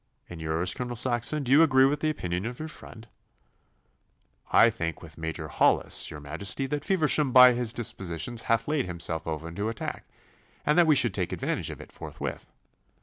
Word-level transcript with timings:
'And 0.27 0.41
yours, 0.41 0.73
Colonel 0.73 0.95
Saxon? 0.95 1.43
Do 1.43 1.51
you 1.51 1.61
agree 1.61 1.85
with 1.85 1.99
the 1.99 2.09
opinion 2.09 2.47
of 2.47 2.57
your 2.57 2.67
friend?' 2.69 3.07
'I 4.49 4.71
think 4.71 4.99
with 5.03 5.15
Major 5.15 5.47
Hollis, 5.47 6.09
your 6.09 6.19
Majesty, 6.19 6.65
that 6.65 6.83
Feversham 6.83 7.31
by 7.31 7.53
his 7.53 7.71
dispositions 7.71 8.41
hath 8.49 8.67
laid 8.67 8.87
himself 8.87 9.27
open 9.27 9.53
to 9.53 9.69
attack, 9.69 10.05
and 10.65 10.75
that 10.75 10.87
we 10.87 10.95
should 10.95 11.13
take 11.13 11.31
advantage 11.31 11.69
of 11.69 11.79
it 11.79 11.91
forthwith. 11.91 12.47